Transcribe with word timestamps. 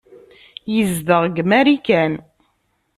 Yezdeɣ 0.73 1.19
deg 1.27 1.37
Marikan. 1.49 2.13